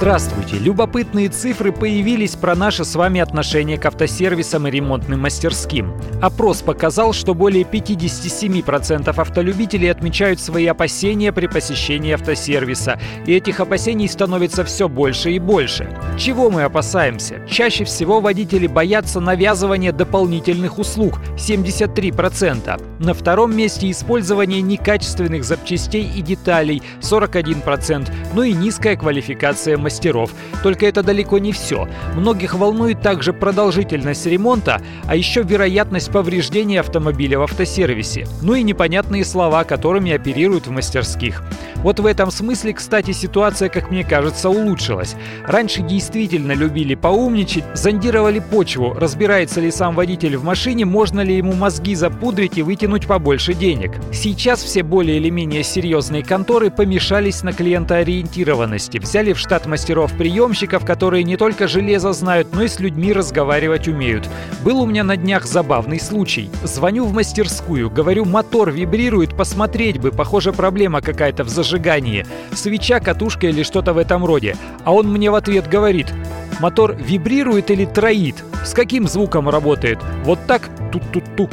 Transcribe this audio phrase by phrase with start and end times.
[0.00, 0.56] Здравствуйте!
[0.56, 5.92] Любопытные цифры появились про наше с вами отношение к автосервисам и ремонтным мастерским.
[6.22, 14.08] Опрос показал, что более 57% автолюбителей отмечают свои опасения при посещении автосервиса, и этих опасений
[14.08, 15.94] становится все больше и больше.
[16.16, 17.46] Чего мы опасаемся?
[17.46, 22.82] Чаще всего водители боятся навязывания дополнительных услуг– 73%.
[23.00, 30.30] На втором месте использование некачественных запчастей и деталей– 41%, ну и низкая квалификация мастеров мастеров.
[30.62, 31.88] Только это далеко не все.
[32.14, 38.26] Многих волнует также продолжительность ремонта, а еще вероятность повреждения автомобиля в автосервисе.
[38.42, 41.42] Ну и непонятные слова, которыми оперируют в мастерских.
[41.76, 45.16] Вот в этом смысле, кстати, ситуация, как мне кажется, улучшилась.
[45.44, 51.54] Раньше действительно любили поумничать, зондировали почву, разбирается ли сам водитель в машине, можно ли ему
[51.54, 53.92] мозги запудрить и вытянуть побольше денег.
[54.12, 60.84] Сейчас все более или менее серьезные конторы помешались на клиентоориентированности, взяли в штат мастеров мастеров-приемщиков,
[60.84, 64.28] которые не только железо знают, но и с людьми разговаривать умеют.
[64.62, 66.50] Был у меня на днях забавный случай.
[66.62, 72.26] Звоню в мастерскую, говорю, мотор вибрирует, посмотреть бы, похоже, проблема какая-то в зажигании.
[72.52, 74.54] Свеча, катушка или что-то в этом роде.
[74.84, 76.12] А он мне в ответ говорит,
[76.60, 78.44] мотор вибрирует или троит?
[78.66, 79.98] С каким звуком работает?
[80.24, 80.68] Вот так?
[80.92, 81.48] Тут-тут-ту.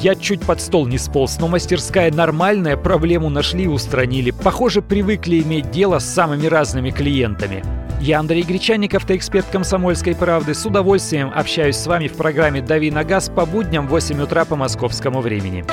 [0.00, 4.30] Я чуть под стол не сполз, но мастерская нормальная, проблему нашли и устранили.
[4.30, 7.64] Похоже, привыкли иметь дело с самыми разными клиентами.
[8.00, 10.54] Я Андрей Гречанник, автоэксперт «Комсомольской правды».
[10.54, 14.44] С удовольствием общаюсь с вами в программе «Дави на газ» по будням в 8 утра
[14.44, 15.64] по московскому времени.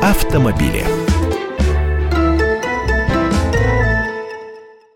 [0.00, 1.01] Автомобили.